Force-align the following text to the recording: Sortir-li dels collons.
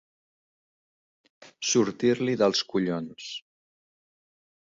Sortir-li 1.71 2.35
dels 2.43 2.63
collons. 2.73 3.29